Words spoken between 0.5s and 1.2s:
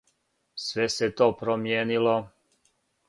Све се